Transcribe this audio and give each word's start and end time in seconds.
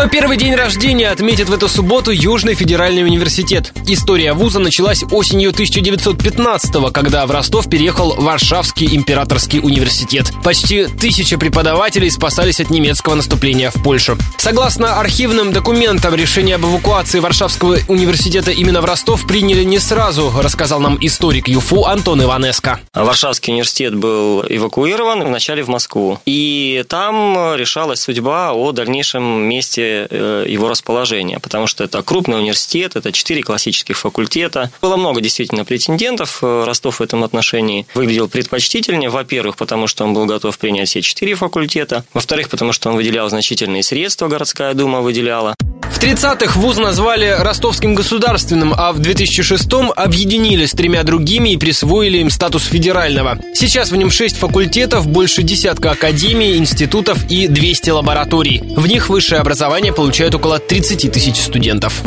101 0.00 0.38
день 0.38 0.54
рождения 0.54 1.10
отметит 1.10 1.50
в 1.50 1.52
эту 1.52 1.68
субботу 1.68 2.10
Южный 2.10 2.54
федеральный 2.54 3.04
университет. 3.04 3.74
История 3.86 4.32
вуза 4.32 4.58
началась 4.58 5.04
осенью 5.10 5.50
1915 5.50 6.90
когда 6.90 7.26
в 7.26 7.30
Ростов 7.30 7.68
переехал 7.68 8.14
Варшавский 8.14 8.96
императорский 8.96 9.58
университет. 9.58 10.32
Почти 10.42 10.86
тысяча 10.86 11.36
преподавателей 11.36 12.10
спасались 12.10 12.60
от 12.60 12.70
немецкого 12.70 13.14
наступления 13.14 13.70
в 13.70 13.82
Польшу. 13.82 14.16
Согласно 14.38 14.98
архивным 14.98 15.52
документам, 15.52 16.14
решение 16.14 16.54
об 16.54 16.64
эвакуации 16.64 17.20
Варшавского 17.20 17.76
университета 17.88 18.52
именно 18.52 18.80
в 18.80 18.86
Ростов 18.86 19.26
приняли 19.26 19.64
не 19.64 19.78
сразу, 19.78 20.32
рассказал 20.34 20.80
нам 20.80 20.96
историк 21.02 21.46
ЮФУ 21.46 21.84
Антон 21.84 22.22
Иванеско. 22.22 22.80
Варшавский 22.94 23.52
университет 23.52 23.94
был 23.94 24.46
эвакуирован 24.48 25.24
вначале 25.24 25.62
в 25.62 25.68
Москву. 25.68 26.18
И 26.24 26.86
там 26.88 27.54
решалась 27.54 28.00
судьба 28.00 28.54
о 28.54 28.72
дальнейшем 28.72 29.42
месте 29.42 29.89
э, 30.10 30.44
его 30.48 30.68
расположения, 30.68 31.38
потому 31.38 31.66
что 31.66 31.84
это 31.84 32.02
крупный 32.02 32.38
университет, 32.38 32.96
это 32.96 33.12
четыре 33.12 33.42
классических 33.42 33.96
факультета. 33.98 34.70
Было 34.80 34.96
много 34.96 35.20
действительно 35.20 35.64
претендентов. 35.64 36.38
Э, 36.42 36.64
Ростов 36.64 37.00
в 37.00 37.02
этом 37.02 37.24
отношении 37.24 37.86
выглядел 37.94 38.28
предпочтительнее. 38.28 39.10
Во-первых, 39.10 39.56
потому 39.56 39.86
что 39.86 40.04
он 40.04 40.14
был 40.14 40.26
готов 40.26 40.58
принять 40.58 40.88
все 40.88 41.02
четыре 41.02 41.34
факультета. 41.34 42.04
Во-вторых, 42.14 42.48
потому 42.48 42.72
что 42.72 42.90
он 42.90 42.96
выделял 42.96 43.28
значительные 43.28 43.82
средства, 43.82 44.28
городская 44.28 44.74
дума 44.74 45.00
выделяла. 45.00 45.54
В 46.00 46.02
30-х 46.02 46.58
вуз 46.58 46.78
назвали 46.78 47.36
Ростовским 47.40 47.94
государственным, 47.94 48.72
а 48.74 48.94
в 48.94 49.00
2006-м 49.00 49.92
объединили 49.94 50.64
с 50.64 50.72
тремя 50.72 51.02
другими 51.02 51.50
и 51.50 51.58
присвоили 51.58 52.16
им 52.16 52.30
статус 52.30 52.64
федерального. 52.64 53.38
Сейчас 53.52 53.90
в 53.90 53.96
нем 53.96 54.10
шесть 54.10 54.38
факультетов, 54.38 55.06
больше 55.06 55.42
десятка 55.42 55.90
академий, 55.90 56.56
институтов 56.56 57.30
и 57.30 57.48
200 57.48 57.90
лабораторий. 57.90 58.62
В 58.76 58.86
них 58.86 59.10
высшее 59.10 59.42
образование 59.42 59.92
получают 59.92 60.34
около 60.34 60.58
30 60.58 61.12
тысяч 61.12 61.36
студентов. 61.36 62.02